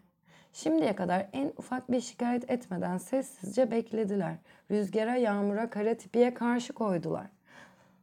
Şimdiye 0.53 0.97
kadar 0.97 1.27
en 1.33 1.53
ufak 1.57 1.91
bir 1.91 2.01
şikayet 2.01 2.51
etmeden 2.51 2.99
sessizce 2.99 3.71
beklediler. 3.71 4.35
Rüzgara, 4.71 5.17
yağmura, 5.17 5.71
kara 5.71 5.95
tipiye 5.95 6.35
karşı 6.35 6.73
koydular. 6.73 7.27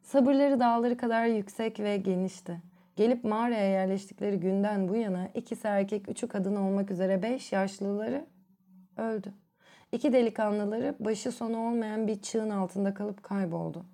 Sabırları 0.01 0.59
dağları 0.59 0.97
kadar 0.97 1.25
yüksek 1.25 1.79
ve 1.79 1.97
genişti. 1.97 2.61
Gelip 2.95 3.23
mağaraya 3.23 3.69
yerleştikleri 3.69 4.39
günden 4.39 4.87
bu 4.87 4.95
yana 4.95 5.27
ikisi 5.33 5.67
erkek, 5.67 6.09
üçü 6.09 6.27
kadın 6.27 6.55
olmak 6.55 6.91
üzere 6.91 7.23
beş 7.23 7.51
yaşlıları 7.51 8.25
öldü. 8.97 9.33
İki 9.91 10.13
delikanlıları 10.13 10.95
başı 10.99 11.31
sonu 11.31 11.67
olmayan 11.67 12.07
bir 12.07 12.21
çığın 12.21 12.49
altında 12.49 12.93
kalıp 12.93 13.23
kayboldu. 13.23 13.85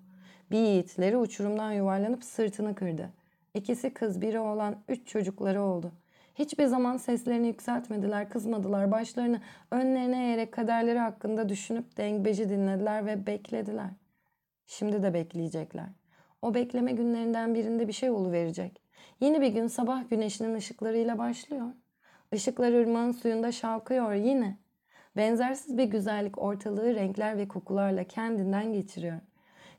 Bir 0.50 0.58
yiğitleri 0.58 1.16
uçurumdan 1.16 1.72
yuvarlanıp 1.72 2.24
sırtını 2.24 2.74
kırdı. 2.74 3.10
İkisi 3.54 3.94
kız 3.94 4.20
biri 4.20 4.38
olan 4.38 4.76
üç 4.88 5.08
çocukları 5.08 5.62
oldu. 5.62 5.92
Hiçbir 6.34 6.66
zaman 6.66 6.96
seslerini 6.96 7.46
yükseltmediler, 7.46 8.30
kızmadılar. 8.30 8.90
Başlarını 8.90 9.40
önlerine 9.70 10.26
eğerek 10.26 10.52
kaderleri 10.52 10.98
hakkında 10.98 11.48
düşünüp 11.48 11.96
dengbeci 11.96 12.48
dinlediler 12.48 13.06
ve 13.06 13.26
beklediler. 13.26 13.90
Şimdi 14.66 15.02
de 15.02 15.14
bekleyecekler. 15.14 15.86
O 16.42 16.54
bekleme 16.54 16.92
günlerinden 16.92 17.54
birinde 17.54 17.88
bir 17.88 17.92
şey 17.92 18.12
verecek. 18.12 18.82
Yeni 19.20 19.40
bir 19.40 19.48
gün 19.48 19.66
sabah 19.66 20.10
güneşinin 20.10 20.54
ışıklarıyla 20.54 21.18
başlıyor. 21.18 21.66
Işıklar 22.32 22.72
ırmağın 22.72 23.12
suyunda 23.12 23.52
şalkıyor 23.52 24.12
yine. 24.12 24.58
Benzersiz 25.16 25.78
bir 25.78 25.84
güzellik 25.84 26.38
ortalığı 26.38 26.94
renkler 26.94 27.38
ve 27.38 27.48
kokularla 27.48 28.04
kendinden 28.04 28.72
geçiriyor. 28.72 29.20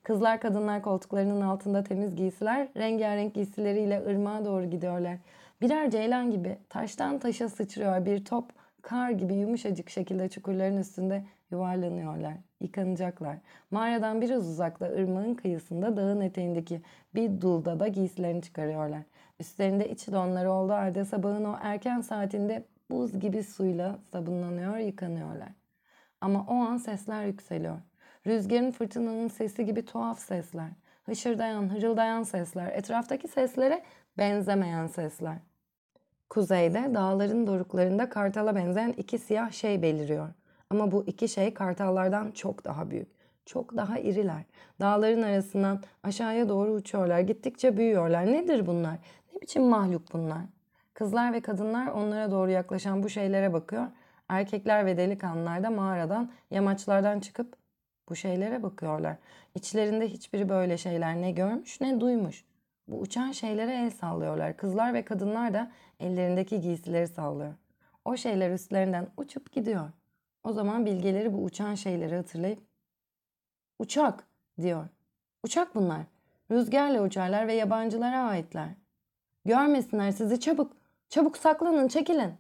Kızlar 0.04 0.42
kadınlar 0.42 0.82
koltuklarının 0.82 1.42
altında 1.42 1.84
temiz 1.84 2.16
giysiler, 2.16 2.68
rengarenk 2.78 3.34
giysileriyle 3.34 4.04
ırmağa 4.08 4.46
doğru 4.46 4.66
gidiyorlar. 4.70 5.18
Birer 5.62 5.92
ceylan 5.92 6.32
gibi 6.32 6.58
taştan 6.70 7.20
taşa 7.20 7.50
sıçrıyor 7.50 8.06
bir 8.06 8.26
top, 8.26 8.46
kar 8.82 9.10
gibi 9.10 9.34
yumuşacık 9.34 9.90
şekilde 9.90 10.30
çukurların 10.30 10.78
üstünde 10.78 11.24
yuvarlanıyorlar, 11.52 12.34
yıkanacaklar. 12.62 13.38
Mağaradan 13.72 14.22
biraz 14.22 14.50
uzakta 14.50 14.86
ırmağın 14.86 15.36
kıyısında 15.36 15.98
dağın 15.98 16.22
eteğindeki 16.22 16.82
bir 17.16 17.42
dulda 17.42 17.80
da 17.80 17.88
giysilerini 17.88 18.42
çıkarıyorlar. 18.42 19.02
Üstlerinde 19.40 19.90
iç 19.90 20.08
donları 20.08 20.52
olduğu 20.52 20.74
halde 20.74 21.06
sabahın 21.06 21.46
o 21.46 21.58
erken 21.62 22.02
saatinde 22.02 22.64
buz 22.92 23.20
gibi 23.20 23.44
suyla 23.44 24.00
sabunlanıyor, 24.12 24.78
yıkanıyorlar. 24.78 25.50
Ama 26.22 26.46
o 26.50 26.54
an 26.54 26.78
sesler 26.78 27.26
yükseliyor. 27.26 27.78
Rüzgarın 28.28 28.72
fırtınanın 28.72 29.28
sesi 29.28 29.66
gibi 29.66 29.86
tuhaf 29.86 30.20
sesler. 30.20 30.70
Hışırdayan, 31.04 31.76
hırıldayan 31.76 32.24
sesler. 32.24 32.72
Etraftaki 32.72 33.28
seslere 33.28 33.84
benzemeyen 34.18 34.88
sesler. 34.88 35.38
Kuzeyde 36.30 36.92
dağların 36.94 37.48
doruklarında 37.48 38.10
kartala 38.10 38.56
benzeyen 38.56 38.94
iki 38.98 39.20
siyah 39.20 39.52
şey 39.52 39.82
beliriyor. 39.82 40.28
Ama 40.70 40.92
bu 40.92 41.04
iki 41.08 41.28
şey 41.28 41.54
kartallardan 41.54 42.32
çok 42.32 42.66
daha 42.66 42.90
büyük. 42.90 43.08
Çok 43.46 43.78
daha 43.78 44.00
iriler. 44.00 44.44
Dağların 44.80 45.22
arasından 45.22 45.82
aşağıya 46.04 46.50
doğru 46.50 46.72
uçuyorlar. 46.72 47.20
Gittikçe 47.20 47.78
büyüyorlar. 47.78 48.26
Nedir 48.26 48.68
bunlar? 48.68 48.98
Ne 49.34 49.42
biçim 49.42 49.64
mahluk 49.64 50.14
bunlar? 50.14 50.42
Kızlar 50.94 51.34
ve 51.34 51.42
kadınlar 51.42 51.88
onlara 51.88 52.32
doğru 52.32 52.52
yaklaşan 52.52 53.04
bu 53.04 53.10
şeylere 53.10 53.54
bakıyor. 53.54 53.88
Erkekler 54.30 54.86
ve 54.86 54.98
delikanlılar 54.98 55.64
da 55.64 55.70
mağaradan, 55.70 56.32
yamaçlardan 56.52 57.20
çıkıp 57.20 57.61
bu 58.10 58.16
şeylere 58.16 58.64
bakıyorlar. 58.64 59.18
İçlerinde 59.56 60.08
hiçbiri 60.08 60.50
böyle 60.50 60.78
şeyler 60.78 61.22
ne 61.22 61.32
görmüş 61.32 61.82
ne 61.82 62.00
duymuş. 62.00 62.46
Bu 62.88 63.00
uçan 63.00 63.32
şeylere 63.32 63.74
el 63.74 63.92
sallıyorlar. 63.92 64.58
Kızlar 64.58 64.94
ve 64.94 65.06
kadınlar 65.06 65.54
da 65.54 65.72
ellerindeki 66.00 66.62
giysileri 66.62 67.08
sallıyor. 67.08 67.54
O 68.06 68.18
şeyler 68.18 68.52
üstlerinden 68.52 69.08
uçup 69.18 69.52
gidiyor. 69.52 69.92
O 70.44 70.54
zaman 70.54 70.86
bilgeleri 70.86 71.34
bu 71.34 71.44
uçan 71.44 71.76
şeyleri 71.76 72.16
hatırlayıp 72.16 72.60
uçak 73.80 74.28
diyor. 74.62 74.88
Uçak 75.44 75.76
bunlar. 75.76 76.02
Rüzgarla 76.52 77.04
uçarlar 77.04 77.48
ve 77.48 77.54
yabancılara 77.54 78.20
aitler. 78.20 78.70
Görmesinler 79.46 80.12
sizi 80.12 80.40
çabuk. 80.40 80.78
Çabuk 81.10 81.38
saklanın, 81.38 81.88
çekilin. 81.88 82.34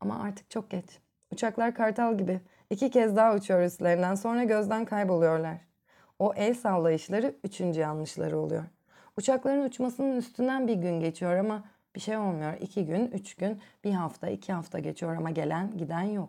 Ama 0.00 0.22
artık 0.22 0.50
çok 0.50 0.70
geç. 0.70 1.00
Uçaklar 1.32 1.74
kartal 1.74 2.18
gibi 2.18 2.40
iki 2.70 2.90
kez 2.90 3.16
daha 3.16 3.34
uçuyor 3.34 3.62
üstlerinden 3.62 4.14
sonra 4.14 4.44
gözden 4.44 4.84
kayboluyorlar. 4.84 5.56
O 6.18 6.34
el 6.36 6.54
sallayışları 6.54 7.34
üçüncü 7.44 7.80
yanlışları 7.80 8.38
oluyor. 8.38 8.64
Uçakların 9.16 9.64
uçmasının 9.64 10.16
üstünden 10.16 10.68
bir 10.68 10.74
gün 10.74 11.00
geçiyor 11.00 11.36
ama 11.36 11.64
bir 11.94 12.00
şey 12.00 12.16
olmuyor. 12.16 12.52
İki 12.60 12.86
gün, 12.86 13.10
üç 13.10 13.34
gün, 13.34 13.60
bir 13.84 13.92
hafta, 13.92 14.28
iki 14.28 14.52
hafta 14.52 14.78
geçiyor 14.78 15.16
ama 15.16 15.30
gelen 15.30 15.78
giden 15.78 16.02
yok. 16.02 16.28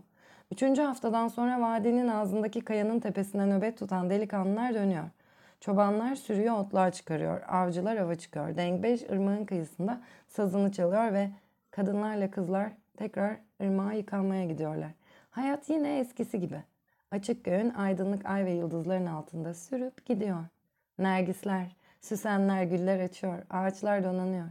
Üçüncü 0.52 0.82
haftadan 0.82 1.28
sonra 1.28 1.62
vadinin 1.62 2.08
ağzındaki 2.08 2.62
kayanın 2.62 3.00
tepesine 3.00 3.46
nöbet 3.46 3.78
tutan 3.78 4.10
delikanlılar 4.10 4.74
dönüyor. 4.74 5.04
Çobanlar 5.60 6.16
sürüyor 6.16 6.58
otlar 6.58 6.92
çıkarıyor. 6.92 7.42
Avcılar 7.48 7.98
ava 7.98 8.16
çıkıyor. 8.16 8.58
Dengbeş 8.58 9.10
ırmağın 9.10 9.46
kıyısında 9.46 10.02
sazını 10.28 10.72
çalıyor 10.72 11.14
ve 11.14 11.30
kadınlarla 11.72 12.32
kızlar 12.32 12.72
tekrar 12.98 13.38
ırmağa 13.62 13.94
yıkanmaya 13.94 14.46
gidiyorlar. 14.46 14.92
Hayat 15.32 15.70
yine 15.70 16.00
eskisi 16.00 16.40
gibi. 16.40 16.64
Açık 17.12 17.44
göğün 17.44 17.70
aydınlık 17.70 18.26
ay 18.26 18.46
ve 18.46 18.52
yıldızların 18.52 19.06
altında 19.06 19.54
sürüp 19.54 20.06
gidiyor. 20.06 20.46
Nergisler, 21.00 21.76
süsenler 22.02 22.64
güller 22.64 23.00
açıyor, 23.00 23.44
ağaçlar 23.50 24.04
donanıyor. 24.04 24.48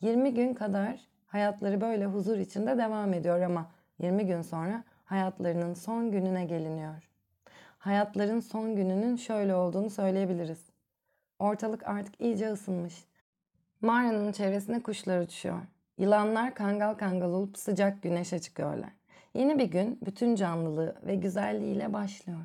20 0.00 0.34
gün 0.34 0.54
kadar 0.54 1.00
hayatları 1.26 1.80
böyle 1.80 2.06
huzur 2.06 2.38
içinde 2.38 2.78
devam 2.78 3.14
ediyor 3.14 3.40
ama 3.40 3.70
20 3.98 4.26
gün 4.26 4.42
sonra 4.42 4.84
hayatlarının 5.04 5.74
son 5.74 6.10
gününe 6.10 6.44
geliniyor. 6.44 7.10
Hayatların 7.78 8.40
son 8.40 8.76
gününün 8.76 9.16
şöyle 9.16 9.54
olduğunu 9.54 9.90
söyleyebiliriz. 9.90 10.70
Ortalık 11.38 11.88
artık 11.88 12.20
iyice 12.20 12.52
ısınmış. 12.52 13.04
Mağaranın 13.80 14.32
çevresine 14.32 14.82
kuşlar 14.82 15.20
uçuyor. 15.20 15.60
Yılanlar 15.98 16.54
kangal 16.54 16.94
kangal 16.94 17.30
olup 17.30 17.58
sıcak 17.58 18.02
güneşe 18.02 18.38
çıkıyorlar. 18.38 18.90
Yeni 19.36 19.58
bir 19.58 19.64
gün 19.64 19.98
bütün 20.06 20.34
canlılığı 20.34 20.94
ve 21.06 21.14
güzelliğiyle 21.14 21.92
başlıyor. 21.92 22.38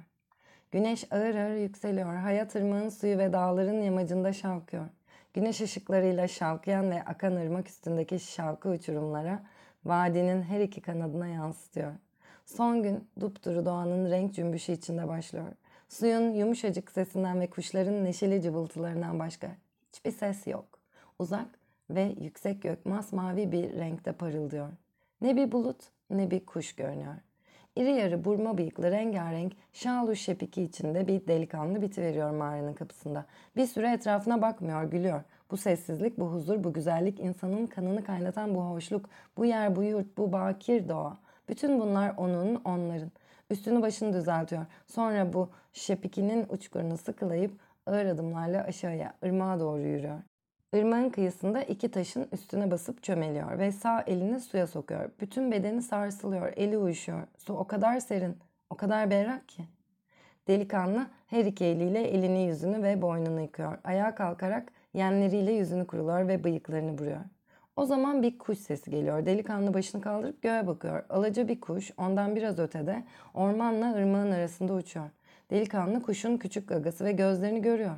Güneş 0.71 1.11
ağır 1.11 1.35
ağır 1.35 1.55
yükseliyor. 1.55 2.15
Hayat 2.15 2.55
ırmağın 2.55 2.89
suyu 2.89 3.17
ve 3.17 3.33
dağların 3.33 3.81
yamacında 3.81 4.33
şalkıyor. 4.33 4.85
Güneş 5.33 5.61
ışıklarıyla 5.61 6.27
şalkıyan 6.27 6.91
ve 6.91 7.03
akan 7.03 7.35
ırmak 7.35 7.69
üstündeki 7.69 8.19
şalkı 8.19 8.69
uçurumlara 8.69 9.43
vadinin 9.85 10.41
her 10.41 10.59
iki 10.59 10.81
kanadına 10.81 11.27
yansıtıyor. 11.27 11.91
Son 12.45 12.83
gün 12.83 13.07
dupduru 13.19 13.65
doğanın 13.65 14.11
renk 14.11 14.33
cümbüşü 14.33 14.71
içinde 14.71 15.07
başlıyor. 15.07 15.47
Suyun 15.89 16.33
yumuşacık 16.33 16.91
sesinden 16.91 17.39
ve 17.39 17.49
kuşların 17.49 18.05
neşeli 18.05 18.41
cıvıltılarından 18.41 19.19
başka 19.19 19.47
hiçbir 19.93 20.11
ses 20.11 20.47
yok. 20.47 20.79
Uzak 21.19 21.59
ve 21.89 22.15
yüksek 22.21 22.61
gök 22.61 22.85
masmavi 22.85 23.51
bir 23.51 23.73
renkte 23.73 24.11
parıldıyor. 24.11 24.69
Ne 25.21 25.35
bir 25.35 25.51
bulut 25.51 25.77
ne 26.11 26.31
bir 26.31 26.45
kuş 26.45 26.75
görünüyor. 26.75 27.13
İri 27.75 27.91
yarı 27.91 28.25
burma 28.25 28.57
bıyıklı 28.57 28.91
rengarenk 28.91 29.53
şalu 29.73 30.15
şepiki 30.15 30.63
içinde 30.63 31.07
bir 31.07 31.27
delikanlı 31.27 31.81
bitiveriyor 31.81 32.31
mağaranın 32.31 32.73
kapısında. 32.73 33.25
Bir 33.55 33.65
süre 33.65 33.93
etrafına 33.93 34.41
bakmıyor, 34.41 34.83
gülüyor. 34.83 35.21
Bu 35.51 35.57
sessizlik, 35.57 36.19
bu 36.19 36.31
huzur, 36.31 36.63
bu 36.63 36.73
güzellik, 36.73 37.19
insanın 37.19 37.67
kanını 37.67 38.03
kaynatan 38.03 38.55
bu 38.55 38.61
hoşluk, 38.61 39.09
bu 39.37 39.45
yer, 39.45 39.75
bu 39.75 39.83
yurt, 39.83 40.17
bu 40.17 40.31
bakir 40.31 40.89
doğa. 40.89 41.17
Bütün 41.49 41.79
bunlar 41.79 42.13
onun, 42.17 42.55
onların. 42.65 43.11
Üstünü 43.49 43.81
başını 43.81 44.13
düzeltiyor. 44.13 44.65
Sonra 44.87 45.33
bu 45.33 45.49
şepikinin 45.73 46.45
uçkurunu 46.49 46.97
sıkılayıp 46.97 47.51
ağır 47.85 48.05
adımlarla 48.05 48.63
aşağıya, 48.63 49.13
ırmağa 49.23 49.59
doğru 49.59 49.81
yürüyor. 49.81 50.19
Irmağın 50.73 51.09
kıyısında 51.09 51.63
iki 51.63 51.91
taşın 51.91 52.27
üstüne 52.31 52.71
basıp 52.71 53.03
çömeliyor 53.03 53.59
ve 53.59 53.71
sağ 53.71 54.01
elini 54.01 54.39
suya 54.39 54.67
sokuyor. 54.67 55.09
Bütün 55.19 55.51
bedeni 55.51 55.81
sarsılıyor, 55.81 56.53
eli 56.55 56.77
uyuşuyor. 56.77 57.27
Su 57.37 57.53
o 57.53 57.67
kadar 57.67 57.99
serin, 57.99 58.37
o 58.69 58.75
kadar 58.75 59.09
berrak 59.09 59.49
ki. 59.49 59.63
Delikanlı 60.47 61.07
her 61.27 61.45
iki 61.45 61.65
eliyle 61.65 62.03
elini 62.03 62.43
yüzünü 62.43 62.83
ve 62.83 63.01
boynunu 63.01 63.41
yıkıyor. 63.41 63.77
Ayağa 63.83 64.15
kalkarak 64.15 64.71
yenleriyle 64.93 65.51
yüzünü 65.51 65.87
kuruluyor 65.87 66.27
ve 66.27 66.43
bıyıklarını 66.43 66.91
vuruyor. 66.91 67.21
O 67.75 67.85
zaman 67.85 68.23
bir 68.23 68.37
kuş 68.37 68.59
sesi 68.59 68.91
geliyor. 68.91 69.25
Delikanlı 69.25 69.73
başını 69.73 70.01
kaldırıp 70.01 70.41
göğe 70.41 70.67
bakıyor. 70.67 71.03
Alaca 71.09 71.47
bir 71.47 71.61
kuş 71.61 71.91
ondan 71.97 72.35
biraz 72.35 72.59
ötede 72.59 73.03
ormanla 73.33 73.93
ırmağın 73.93 74.31
arasında 74.31 74.73
uçuyor. 74.73 75.09
Delikanlı 75.49 76.01
kuşun 76.01 76.37
küçük 76.37 76.69
gagası 76.69 77.05
ve 77.05 77.11
gözlerini 77.11 77.61
görüyor. 77.61 77.95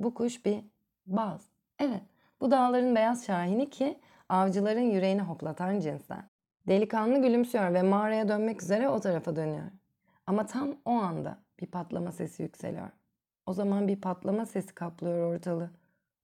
Bu 0.00 0.14
kuş 0.14 0.44
bir 0.44 0.58
baz. 1.06 1.40
Evet 1.78 2.02
bu 2.40 2.50
dağların 2.50 2.96
beyaz 2.96 3.26
şahini 3.26 3.70
ki 3.70 4.00
avcıların 4.28 4.80
yüreğini 4.80 5.22
hoplatan 5.22 5.80
cinsten. 5.80 6.30
Delikanlı 6.68 7.22
gülümsüyor 7.22 7.74
ve 7.74 7.82
mağaraya 7.82 8.28
dönmek 8.28 8.62
üzere 8.62 8.88
o 8.88 9.00
tarafa 9.00 9.36
dönüyor. 9.36 9.70
Ama 10.26 10.46
tam 10.46 10.76
o 10.84 10.90
anda 10.90 11.38
bir 11.60 11.66
patlama 11.66 12.12
sesi 12.12 12.42
yükseliyor. 12.42 12.88
O 13.46 13.52
zaman 13.52 13.88
bir 13.88 14.00
patlama 14.00 14.46
sesi 14.46 14.74
kaplıyor 14.74 15.34
ortalığı. 15.34 15.70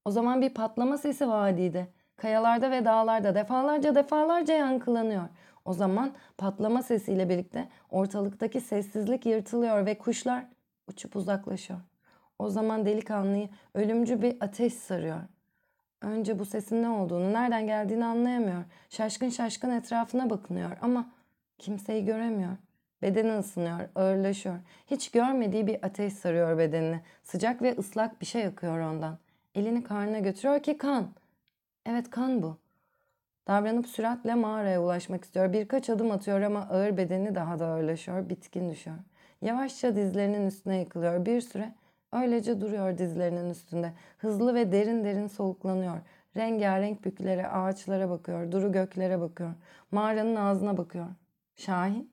O 0.04 0.10
zaman 0.10 0.42
bir 0.42 0.54
patlama 0.54 0.98
sesi 0.98 1.28
vadide, 1.28 1.86
kayalarda 2.16 2.70
ve 2.70 2.84
dağlarda 2.84 3.34
defalarca 3.34 3.94
defalarca 3.94 4.54
yankılanıyor. 4.54 5.28
O 5.64 5.72
zaman 5.72 6.12
patlama 6.38 6.82
sesiyle 6.82 7.28
birlikte 7.28 7.68
ortalıktaki 7.90 8.60
sessizlik 8.60 9.26
yırtılıyor 9.26 9.86
ve 9.86 9.98
kuşlar 9.98 10.46
uçup 10.88 11.16
uzaklaşıyor. 11.16 11.80
O 12.38 12.48
zaman 12.48 12.86
delikanlıyı 12.86 13.48
ölümcü 13.74 14.22
bir 14.22 14.36
ateş 14.40 14.74
sarıyor. 14.74 15.20
Önce 16.02 16.38
bu 16.38 16.44
sesin 16.44 16.82
ne 16.82 16.88
olduğunu, 16.88 17.32
nereden 17.32 17.66
geldiğini 17.66 18.04
anlayamıyor. 18.04 18.64
Şaşkın 18.90 19.28
şaşkın 19.28 19.70
etrafına 19.70 20.30
bakınıyor 20.30 20.70
ama 20.82 21.10
kimseyi 21.58 22.04
göremiyor. 22.04 22.56
Bedeni 23.02 23.38
ısınıyor, 23.38 23.78
ağırlaşıyor. 23.94 24.56
Hiç 24.86 25.10
görmediği 25.10 25.66
bir 25.66 25.84
ateş 25.86 26.12
sarıyor 26.12 26.58
bedenini. 26.58 27.00
Sıcak 27.22 27.62
ve 27.62 27.76
ıslak 27.78 28.20
bir 28.20 28.26
şey 28.26 28.46
akıyor 28.46 28.80
ondan. 28.80 29.18
Elini 29.54 29.84
karnına 29.84 30.18
götürüyor 30.18 30.62
ki 30.62 30.78
kan. 30.78 31.08
Evet 31.86 32.10
kan 32.10 32.42
bu. 32.42 32.56
Davranıp 33.46 33.86
süratle 33.86 34.34
mağaraya 34.34 34.82
ulaşmak 34.82 35.24
istiyor. 35.24 35.52
Birkaç 35.52 35.90
adım 35.90 36.10
atıyor 36.10 36.40
ama 36.40 36.60
ağır 36.60 36.96
bedeni 36.96 37.34
daha 37.34 37.58
da 37.58 37.66
ağırlaşıyor, 37.66 38.28
bitkin 38.28 38.70
düşüyor. 38.70 38.96
Yavaşça 39.42 39.96
dizlerinin 39.96 40.46
üstüne 40.46 40.78
yıkılıyor. 40.78 41.26
Bir 41.26 41.40
süre 41.40 41.72
öylece 42.12 42.60
duruyor 42.60 42.98
dizlerinin 42.98 43.50
üstünde. 43.50 43.92
Hızlı 44.18 44.54
ve 44.54 44.72
derin 44.72 45.04
derin 45.04 45.26
soluklanıyor. 45.26 45.98
Rengarenk 46.36 47.04
büklere, 47.04 47.48
ağaçlara 47.48 48.10
bakıyor. 48.10 48.52
Duru 48.52 48.72
göklere 48.72 49.20
bakıyor. 49.20 49.50
Mağaranın 49.90 50.36
ağzına 50.36 50.76
bakıyor. 50.76 51.06
Şahin? 51.56 52.12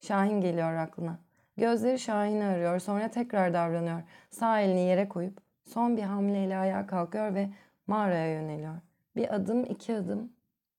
Şahin 0.00 0.40
geliyor 0.40 0.74
aklına. 0.74 1.18
Gözleri 1.56 1.98
Şahin'i 1.98 2.44
arıyor. 2.44 2.78
Sonra 2.78 3.08
tekrar 3.08 3.54
davranıyor. 3.54 4.02
Sağ 4.30 4.60
elini 4.60 4.80
yere 4.80 5.08
koyup 5.08 5.40
son 5.64 5.96
bir 5.96 6.02
hamleyle 6.02 6.56
ayağa 6.56 6.86
kalkıyor 6.86 7.34
ve 7.34 7.48
mağaraya 7.86 8.32
yöneliyor. 8.32 8.74
Bir 9.16 9.34
adım, 9.34 9.64
iki 9.64 9.96
adım, 9.96 10.32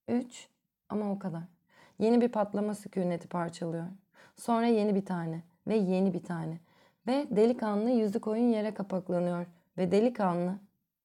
üç 0.07 0.47
ama 0.89 1.12
o 1.12 1.19
kadar. 1.19 1.43
Yeni 2.00 2.21
bir 2.21 2.29
patlama 2.29 2.75
sükuneti 2.75 3.27
parçalıyor. 3.27 3.85
Sonra 4.35 4.65
yeni 4.65 4.95
bir 4.95 5.05
tane 5.05 5.43
ve 5.67 5.75
yeni 5.75 6.13
bir 6.13 6.23
tane. 6.23 6.57
Ve 7.07 7.27
delikanlı 7.31 7.89
yüzü 7.89 8.19
koyun 8.19 8.50
yere 8.50 8.74
kapaklanıyor. 8.74 9.45
Ve 9.77 9.91
delikanlı 9.91 10.60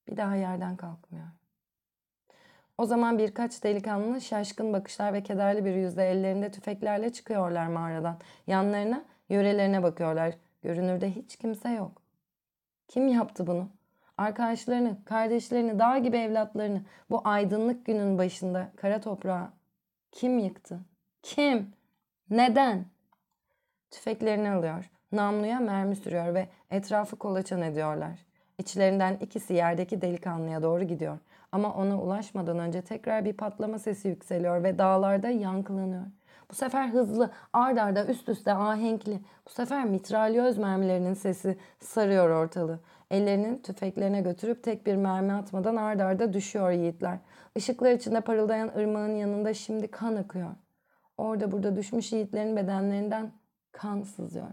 bir 0.09 0.17
daha 0.17 0.37
yerden 0.37 0.77
kalkmıyor. 0.77 1.27
O 2.79 2.87
zaman 2.87 3.19
birkaç 3.19 3.65
delikanlı 3.65 4.21
şaşkın 4.21 4.73
bakışlar 4.73 5.13
ve 5.13 5.23
kederli 5.23 5.65
bir 5.65 5.75
yüzle 5.75 6.05
ellerinde 6.11 6.51
tüfeklerle 6.51 7.13
çıkıyorlar 7.13 7.67
mağaradan. 7.67 8.19
Yanlarına, 8.47 9.05
yörelerine 9.29 9.83
bakıyorlar. 9.83 10.35
Görünürde 10.63 11.11
hiç 11.11 11.37
kimse 11.37 11.71
yok. 11.71 12.03
Kim 12.89 13.09
yaptı 13.09 13.47
bunu? 13.47 13.69
Arkadaşlarını, 14.17 15.05
kardeşlerini, 15.05 15.79
dağ 15.79 15.99
gibi 15.99 16.17
evlatlarını 16.17 16.83
bu 17.11 17.21
aydınlık 17.25 17.87
günün 17.87 18.19
başında 18.19 18.73
kara 18.77 19.01
toprağa 19.01 19.53
kim 20.13 20.39
yıktı? 20.39 20.81
Kim? 21.23 21.73
Neden? 22.31 22.87
Tüfeklerini 23.91 24.51
alıyor. 24.51 24.91
Namluya 25.13 25.61
mermi 25.61 25.97
sürüyor 25.97 26.35
ve 26.35 26.49
etrafı 26.71 27.17
kolaçan 27.17 27.63
ediyorlar. 27.63 28.27
İçlerinden 28.59 29.15
ikisi 29.15 29.55
yerdeki 29.55 30.01
delikanlıya 30.01 30.63
doğru 30.63 30.85
gidiyor. 30.85 31.19
Ama 31.53 31.75
ona 31.75 32.01
ulaşmadan 32.03 32.59
önce 32.59 32.83
tekrar 32.83 33.25
bir 33.25 33.33
patlama 33.33 33.79
sesi 33.79 34.09
yükseliyor 34.09 34.63
ve 34.63 34.79
dağlarda 34.79 35.29
yankılanıyor. 35.29 36.03
Bu 36.51 36.55
sefer 36.55 36.89
hızlı, 36.89 37.31
ard 37.53 37.77
arda 37.77 38.07
üst 38.07 38.29
üste 38.29 38.53
ahenkli. 38.53 39.21
Bu 39.47 39.51
sefer 39.51 39.85
mitralyöz 39.85 40.59
mermilerinin 40.59 41.15
sesi 41.15 41.59
sarıyor 41.81 42.31
ortalığı. 42.31 42.81
Ellerinin 43.11 43.59
tüfeklerine 43.59 44.21
götürüp 44.21 44.63
tek 44.63 44.87
bir 44.87 44.97
mermi 44.97 45.33
atmadan 45.33 45.77
ard 45.77 46.01
arda 46.01 46.33
düşüyor 46.33 46.71
yiğitler. 46.71 47.19
Işıklar 47.55 47.93
içinde 47.93 48.21
parıldayan 48.21 48.69
ırmağın 48.69 49.15
yanında 49.15 49.55
şimdi 49.55 49.89
kan 49.89 50.17
akıyor. 50.17 50.51
Orada 51.19 51.53
burada 51.53 51.77
düşmüş 51.77 52.13
yiğitlerin 52.13 52.57
bedenlerinden 52.57 53.33
kan 53.73 54.03
sızıyor. 54.03 54.49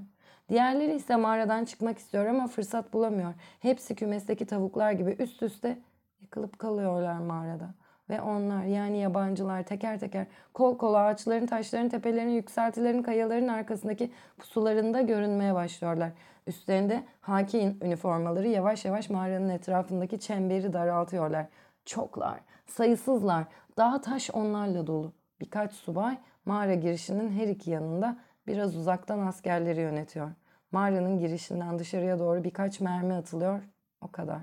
Diğerleri 0.49 0.95
ise 0.95 1.15
mağaradan 1.15 1.65
çıkmak 1.65 1.97
istiyor 1.97 2.25
ama 2.25 2.47
fırsat 2.47 2.93
bulamıyor. 2.93 3.33
Hepsi 3.59 3.95
kümesteki 3.95 4.45
tavuklar 4.45 4.91
gibi 4.91 5.15
üst 5.19 5.43
üste 5.43 5.77
yıkılıp 6.21 6.59
kalıyorlar 6.59 7.19
mağarada. 7.19 7.73
Ve 8.09 8.21
onlar 8.21 8.63
yani 8.63 8.97
yabancılar 8.97 9.63
teker 9.63 9.99
teker 9.99 10.27
kol 10.53 10.77
kola 10.77 10.97
ağaçların, 10.97 11.45
taşların, 11.45 11.89
tepelerin, 11.89 12.29
yükseltilerin, 12.29 13.03
kayaların 13.03 13.47
arkasındaki 13.47 14.11
pusularında 14.37 15.01
görünmeye 15.01 15.53
başlıyorlar. 15.53 16.11
Üstlerinde 16.47 17.03
hakin 17.21 17.79
üniformaları 17.81 18.47
yavaş 18.47 18.85
yavaş 18.85 19.09
mağaranın 19.09 19.49
etrafındaki 19.49 20.19
çemberi 20.19 20.73
daraltıyorlar. 20.73 21.45
Çoklar, 21.85 22.39
sayısızlar, 22.65 23.45
dağ 23.77 24.01
taş 24.01 24.29
onlarla 24.31 24.87
dolu. 24.87 25.13
Birkaç 25.41 25.73
subay 25.73 26.17
mağara 26.45 26.73
girişinin 26.73 27.31
her 27.31 27.47
iki 27.47 27.71
yanında 27.71 28.17
biraz 28.47 28.75
uzaktan 28.75 29.19
askerleri 29.19 29.81
yönetiyor. 29.81 30.31
Mağaranın 30.71 31.19
girişinden 31.19 31.79
dışarıya 31.79 32.19
doğru 32.19 32.43
birkaç 32.43 32.79
mermi 32.79 33.13
atılıyor. 33.13 33.63
O 34.01 34.11
kadar. 34.11 34.39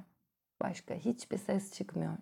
Başka 0.62 0.94
hiçbir 0.94 1.38
ses 1.38 1.72
çıkmıyor. 1.72 2.12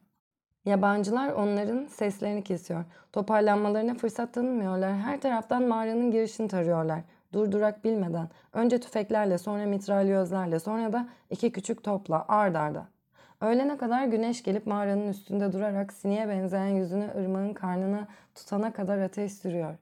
Yabancılar 0.65 1.33
onların 1.33 1.87
seslerini 1.87 2.45
kesiyor. 2.45 2.85
Toparlanmalarına 3.13 3.95
fırsat 3.95 4.35
tanımıyorlar. 4.35 4.97
Her 4.97 5.21
taraftan 5.21 5.63
mağaranın 5.63 6.11
girişini 6.11 6.49
tarıyorlar. 6.49 7.01
Durdurak 7.33 7.85
bilmeden. 7.85 8.29
Önce 8.53 8.81
tüfeklerle, 8.81 9.39
sonra 9.39 9.67
mitralyözlerle, 9.67 10.61
sonra 10.61 10.93
da 10.93 11.09
iki 11.31 11.53
küçük 11.53 11.85
topla 11.85 12.25
ard 12.29 12.55
arda. 12.55 12.89
Öğlene 13.41 13.77
kadar 13.77 14.05
güneş 14.05 14.43
gelip 14.43 14.67
mağaranın 14.67 15.09
üstünde 15.09 15.53
durarak 15.53 15.93
sineğe 15.93 16.29
benzeyen 16.29 16.69
yüzünü 16.69 17.11
ırmağın 17.19 17.55
karnına 17.55 18.09
tutana 18.35 18.73
kadar 18.73 18.99
ateş 18.99 19.33
sürüyor. 19.33 19.75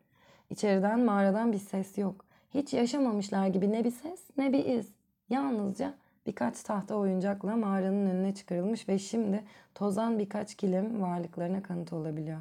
İçeriden 0.51 1.01
mağaradan 1.01 1.53
bir 1.53 1.59
ses 1.59 1.99
yok. 1.99 2.25
Hiç 2.55 2.75
yaşamamışlar 2.75 3.47
gibi 3.47 3.73
ne 3.73 3.85
bir 3.85 3.91
ses 3.91 4.21
ne 4.37 4.53
bir 4.53 4.65
iz. 4.65 4.93
Yalnızca 5.31 5.95
birkaç 6.27 6.63
tahta 6.63 6.95
oyuncakla 6.95 7.57
mağaranın 7.57 8.07
önüne 8.07 8.35
çıkarılmış 8.35 8.89
ve 8.89 8.99
şimdi 8.99 9.45
tozan 9.75 10.19
birkaç 10.19 10.55
kilim 10.55 11.03
varlıklarına 11.03 11.63
kanıt 11.63 11.93
olabiliyor. 11.93 12.41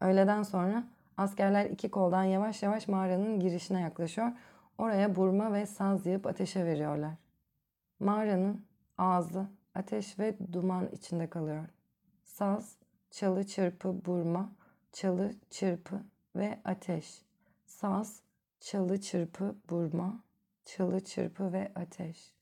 Öğleden 0.00 0.42
sonra 0.42 0.84
askerler 1.16 1.66
iki 1.66 1.90
koldan 1.90 2.24
yavaş 2.24 2.62
yavaş 2.62 2.88
mağaranın 2.88 3.40
girişine 3.40 3.80
yaklaşıyor. 3.80 4.32
Oraya 4.78 5.16
burma 5.16 5.52
ve 5.52 5.66
saz 5.66 6.06
yığıp 6.06 6.26
ateşe 6.26 6.66
veriyorlar. 6.66 7.12
Mağaranın 8.00 8.64
ağzı 8.98 9.46
ateş 9.74 10.18
ve 10.18 10.36
duman 10.52 10.88
içinde 10.92 11.26
kalıyor. 11.26 11.64
Saz, 12.24 12.76
çalı, 13.10 13.46
çırpı, 13.46 14.04
burma, 14.04 14.52
çalı, 14.92 15.32
çırpı 15.50 16.00
ve 16.36 16.60
ateş. 16.64 17.22
Saz, 17.66 18.22
çalı, 18.60 19.00
çırpı, 19.00 19.56
burma, 19.70 20.24
çalı, 20.64 21.04
çırpı 21.04 21.52
ve 21.52 21.72
ateş. 21.74 22.32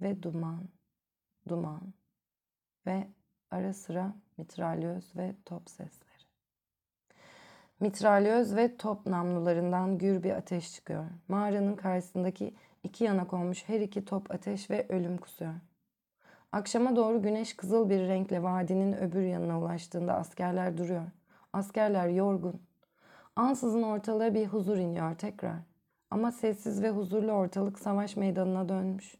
Ve 0.00 0.22
duman, 0.22 0.68
duman 1.48 1.94
ve 2.86 3.08
ara 3.50 3.74
sıra 3.74 4.14
mitralyöz 4.36 5.16
ve 5.16 5.34
top 5.44 5.70
sesleri. 5.70 6.24
Mitralyöz 7.80 8.56
ve 8.56 8.76
top 8.76 9.06
namlularından 9.06 9.98
gür 9.98 10.22
bir 10.22 10.30
ateş 10.30 10.74
çıkıyor. 10.74 11.04
Mağaranın 11.28 11.76
karşısındaki 11.76 12.54
iki 12.82 13.04
yana 13.04 13.26
konmuş 13.26 13.68
her 13.68 13.80
iki 13.80 14.04
top 14.04 14.30
ateş 14.30 14.70
ve 14.70 14.86
ölüm 14.88 15.18
kusuyor. 15.18 15.54
Akşama 16.52 16.96
doğru 16.96 17.22
güneş 17.22 17.56
kızıl 17.56 17.90
bir 17.90 18.00
renkle 18.08 18.42
vadinin 18.42 18.92
öbür 18.92 19.22
yanına 19.22 19.60
ulaştığında 19.60 20.14
askerler 20.14 20.78
duruyor. 20.78 21.04
Askerler 21.52 22.08
yorgun. 22.08 22.62
Ansızın 23.36 23.82
ortalığa 23.82 24.34
bir 24.34 24.46
huzur 24.46 24.76
iniyor 24.76 25.14
tekrar. 25.14 25.56
Ama 26.10 26.32
sessiz 26.32 26.82
ve 26.82 26.90
huzurlu 26.90 27.32
ortalık 27.32 27.78
savaş 27.78 28.16
meydanına 28.16 28.68
dönmüş. 28.68 29.14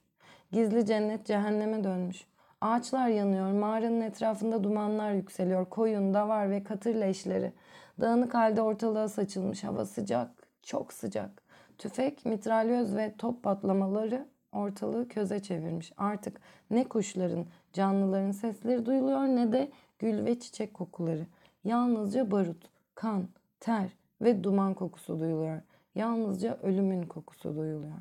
Gizli 0.53 0.87
cennet 0.87 1.27
cehenneme 1.27 1.85
dönmüş. 1.85 2.27
Ağaçlar 2.61 3.09
yanıyor, 3.09 3.53
mağaranın 3.53 4.00
etrafında 4.00 4.64
dumanlar 4.64 5.12
yükseliyor, 5.12 5.66
koyun, 5.66 6.14
davar 6.14 6.50
ve 6.50 6.64
katır 6.64 6.94
leşleri. 6.94 7.53
Dağınık 8.00 8.35
halde 8.35 8.62
ortalığa 8.62 9.09
saçılmış, 9.09 9.64
hava 9.64 9.85
sıcak, 9.85 10.31
çok 10.62 10.92
sıcak. 10.92 11.42
Tüfek, 11.79 12.27
mitralyöz 12.27 12.96
ve 12.96 13.14
top 13.18 13.42
patlamaları 13.42 14.27
ortalığı 14.53 15.09
köze 15.09 15.42
çevirmiş. 15.42 15.92
Artık 15.96 16.40
ne 16.70 16.85
kuşların, 16.85 17.46
canlıların 17.72 18.33
sesleri 18.33 18.87
duyuluyor 18.87 19.24
ne 19.24 19.53
de 19.53 19.70
gül 19.98 20.24
ve 20.24 20.38
çiçek 20.38 20.74
kokuları. 20.74 21.27
Yalnızca 21.64 22.31
barut, 22.31 22.70
kan, 22.94 23.29
ter 23.61 24.04
ve 24.20 24.44
duman 24.44 24.74
kokusu 24.74 25.20
duyuluyor. 25.20 25.61
Yalnızca 25.94 26.59
ölümün 26.62 27.03
kokusu 27.03 27.57
duyuluyor. 27.57 27.98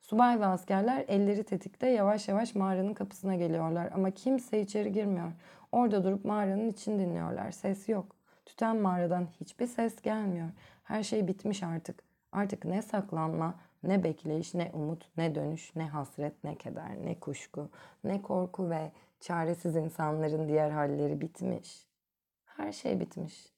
Subay 0.00 0.40
ve 0.40 0.46
askerler 0.46 1.04
elleri 1.08 1.44
tetikte 1.44 1.88
yavaş 1.88 2.28
yavaş 2.28 2.54
mağaranın 2.54 2.94
kapısına 2.94 3.34
geliyorlar 3.34 3.90
ama 3.94 4.10
kimse 4.10 4.60
içeri 4.60 4.92
girmiyor. 4.92 5.32
Orada 5.72 6.04
durup 6.04 6.24
mağaranın 6.24 6.68
içini 6.68 6.98
dinliyorlar. 6.98 7.50
Ses 7.50 7.88
yok. 7.88 8.16
Tüten 8.46 8.76
mağaradan 8.76 9.28
hiçbir 9.40 9.66
ses 9.66 10.02
gelmiyor. 10.02 10.48
Her 10.84 11.02
şey 11.02 11.28
bitmiş 11.28 11.62
artık. 11.62 12.02
Artık 12.32 12.64
ne 12.64 12.82
saklanma, 12.82 13.54
ne 13.82 14.04
bekleyiş, 14.04 14.54
ne 14.54 14.70
umut, 14.74 15.08
ne 15.16 15.34
dönüş, 15.34 15.76
ne 15.76 15.88
hasret, 15.88 16.44
ne 16.44 16.54
keder, 16.54 17.04
ne 17.04 17.20
kuşku, 17.20 17.70
ne 18.04 18.22
korku 18.22 18.70
ve 18.70 18.92
çaresiz 19.20 19.76
insanların 19.76 20.48
diğer 20.48 20.70
halleri 20.70 21.20
bitmiş. 21.20 21.86
Her 22.44 22.72
şey 22.72 23.00
bitmiş. 23.00 23.55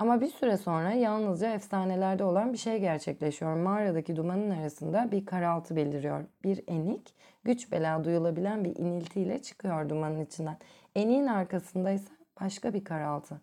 Ama 0.00 0.20
bir 0.20 0.26
süre 0.26 0.56
sonra 0.56 0.92
yalnızca 0.92 1.54
efsanelerde 1.54 2.24
olan 2.24 2.52
bir 2.52 2.58
şey 2.58 2.80
gerçekleşiyor. 2.80 3.56
Mağaradaki 3.56 4.16
dumanın 4.16 4.50
arasında 4.50 5.10
bir 5.10 5.26
karaltı 5.26 5.76
beliriyor. 5.76 6.24
Bir 6.44 6.64
enik, 6.68 7.14
güç 7.44 7.72
bela 7.72 8.04
duyulabilen 8.04 8.64
bir 8.64 8.76
iniltiyle 8.76 9.42
çıkıyor 9.42 9.88
dumanın 9.88 10.24
içinden. 10.24 10.58
Eniğin 10.94 11.26
arkasında 11.26 11.90
ise 11.90 12.12
başka 12.40 12.74
bir 12.74 12.84
karaltı. 12.84 13.40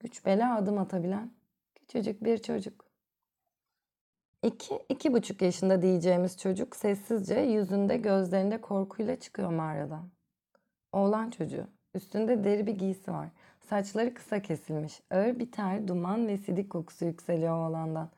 Güç 0.00 0.26
bela 0.26 0.56
adım 0.56 0.78
atabilen 0.78 1.30
küçücük 1.74 2.24
bir 2.24 2.38
çocuk. 2.38 2.84
İki, 4.42 4.78
iki 4.88 5.12
buçuk 5.12 5.42
yaşında 5.42 5.82
diyeceğimiz 5.82 6.38
çocuk 6.38 6.76
sessizce 6.76 7.40
yüzünde 7.40 7.96
gözlerinde 7.96 8.60
korkuyla 8.60 9.16
çıkıyor 9.20 9.50
mağaradan. 9.50 10.10
Oğlan 10.92 11.30
çocuğu. 11.30 11.66
Üstünde 11.94 12.44
deri 12.44 12.66
bir 12.66 12.74
giysi 12.78 13.12
var. 13.12 13.28
Saçları 13.68 14.14
kısa 14.14 14.42
kesilmiş. 14.42 15.00
Ağır 15.10 15.38
bir 15.38 15.52
ter, 15.52 15.88
duman 15.88 16.28
ve 16.28 16.36
sidik 16.36 16.70
kokusu 16.70 17.04
yükseliyor 17.04 17.68
oğlandan. 17.68 18.08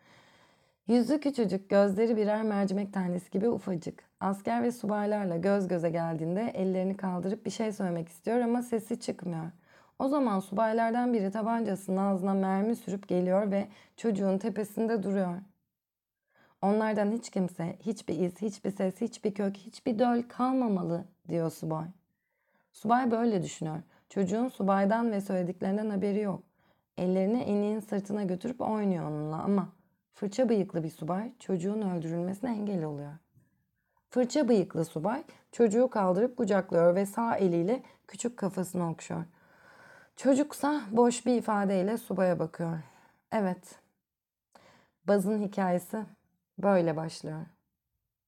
Yüzü 0.89 1.21
küçücük, 1.21 1.71
gözleri 1.71 2.17
birer 2.17 2.43
mercimek 2.43 2.93
tanesi 2.93 3.31
gibi 3.31 3.49
ufacık. 3.49 4.05
Asker 4.21 4.63
ve 4.63 4.73
subaylarla 4.73 5.37
göz 5.37 5.69
göze 5.69 5.91
geldiğinde 5.91 6.53
ellerini 6.55 6.97
kaldırıp 6.97 7.47
bir 7.47 7.51
şey 7.51 7.73
söylemek 7.73 8.09
istiyor 8.09 8.41
ama 8.41 8.63
sesi 8.63 9.01
çıkmıyor. 9.01 9.51
O 9.99 10.09
zaman 10.09 10.41
subaylardan 10.41 11.13
biri 11.13 11.31
tabancasının 11.31 11.97
ağzına 11.97 12.35
mermi 12.35 12.77
sürüp 12.77 13.09
geliyor 13.09 13.51
ve 13.51 13.69
çocuğun 13.97 14.39
tepesinde 14.39 15.03
duruyor. 15.03 15.35
Onlardan 16.63 17.13
hiç 17.13 17.31
kimse, 17.31 17.77
hiçbir 17.81 18.19
iz, 18.19 18.43
hiçbir 18.43 18.71
ses, 18.71 19.01
hiçbir 19.01 19.35
kök, 19.35 19.57
hiçbir 19.57 19.99
döl 19.99 20.23
kalmamalı 20.29 21.05
diyor 21.29 21.51
subay. 21.51 21.87
Subay 22.73 23.11
böyle 23.11 23.43
düşünüyor. 23.43 23.79
Çocuğun 24.09 24.49
subaydan 24.49 25.13
ve 25.13 25.21
söylediklerinden 25.21 25.91
haberi 25.91 26.21
yok. 26.21 26.43
Ellerini 26.97 27.43
eniğin 27.43 27.81
sırtına 27.81 28.25
götürüp 28.25 28.61
oynuyor 28.61 29.05
onunla 29.05 29.43
ama 29.43 29.69
fırça 30.15 30.49
bıyıklı 30.49 30.83
bir 30.85 30.91
subay 30.91 31.33
çocuğun 31.39 31.83
öldürülmesine 31.83 32.51
engel 32.51 32.85
oluyor. 32.85 33.13
Fırça 34.11 34.49
bıyıklı 34.49 34.85
subay 34.85 35.25
çocuğu 35.53 35.91
kaldırıp 35.91 36.37
kucaklıyor 36.37 36.95
ve 36.95 37.07
sağ 37.07 37.37
eliyle 37.37 37.83
küçük 38.07 38.37
kafasını 38.37 38.91
okşuyor. 38.91 39.25
Çocuksa 40.17 40.81
boş 40.91 41.27
bir 41.27 41.35
ifadeyle 41.35 41.99
subaya 41.99 42.39
bakıyor. 42.39 42.79
Evet. 43.33 43.81
Baz'ın 45.09 45.43
hikayesi 45.43 46.05
böyle 46.59 46.97
başlıyor. 46.97 47.41